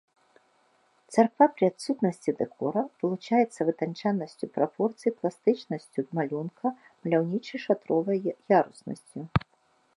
[1.15, 6.67] Царква пры адсутнасці дэкору вылучаецца вытанчанасцю прапорцый, пластычнасцю малюнка,
[7.05, 8.17] маляўнічай шатровай
[8.61, 9.19] яруснасцю.